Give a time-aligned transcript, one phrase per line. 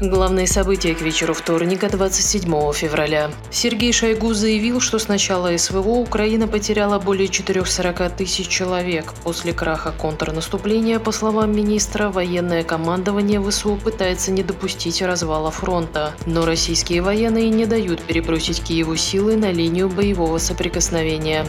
[0.00, 3.32] Главные события к вечеру вторника, 27 февраля.
[3.50, 9.12] Сергей Шойгу заявил, что с начала СВО Украина потеряла более 440 тысяч человек.
[9.24, 16.14] После краха контрнаступления, по словам министра, военное командование ВСУ пытается не допустить развала фронта.
[16.26, 21.44] Но российские военные не дают перебросить Киеву силы на линию боевого соприкосновения.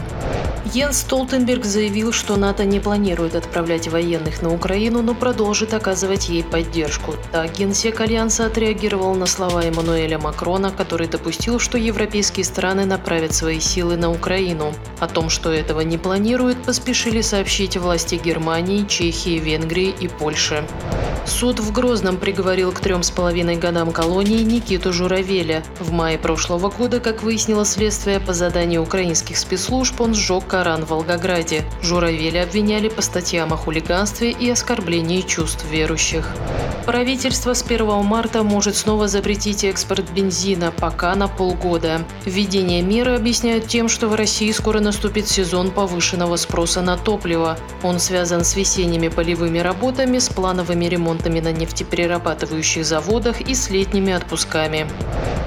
[0.66, 6.44] Йенс Столтенберг заявил, что НАТО не планирует отправлять военных на Украину, но продолжит оказывать ей
[6.44, 7.14] поддержку.
[7.32, 13.58] Так, генсек Альянса отреагировал на слова Эммануэля Макрона, который допустил, что европейские страны направят свои
[13.58, 14.74] силы на Украину.
[14.98, 20.62] О том, что этого не планируют, поспешили сообщить власти Германии, Чехии, Венгрии и Польши.
[21.26, 25.62] Суд в Грозном приговорил к трем с половиной годам колонии Никиту Журавеля.
[25.78, 30.90] В мае прошлого года, как выяснило следствие по заданию украинских спецслужб, он сжег Коран в
[30.90, 31.64] Волгограде.
[31.82, 36.28] Журавеля обвиняли по статьям о хулиганстве и оскорблении чувств верующих.
[36.86, 42.00] Правительство с 1 марта может снова запретить экспорт бензина, пока на полгода.
[42.24, 47.58] Введение меры объясняют тем, что в России скоро наступит сезон повышенного спроса на топливо.
[47.82, 54.12] Он связан с весенними полевыми работами, с плановыми ремонтами на нефтеперерабатывающих заводах и с летними
[54.12, 54.86] отпусками.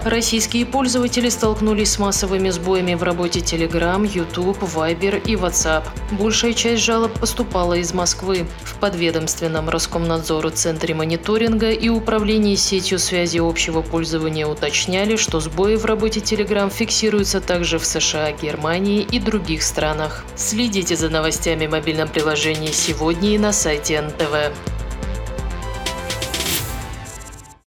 [0.04, 5.86] Российские пользователи столкнулись с массовыми сбоями в работе Telegram, YouTube, Viber и WhatsApp.
[6.12, 8.46] Большая часть жалоб поступала из Москвы.
[8.64, 15.86] В подведомственном Роскомнадзору Центре мониторинга и Управлении сетью связи общего пользования уточняли, что сбои в
[15.86, 20.26] работе Telegram фиксируются также в США, Германии и других странах.
[20.36, 24.52] Следите за новостями в мобильном приложении сегодня и на сайте НТВ.